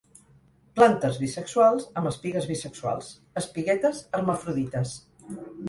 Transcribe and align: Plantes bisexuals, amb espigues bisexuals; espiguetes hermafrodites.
Plantes 0.79 1.19
bisexuals, 1.23 1.85
amb 2.01 2.11
espigues 2.13 2.49
bisexuals; 2.53 3.13
espiguetes 3.45 4.03
hermafrodites. 4.21 4.99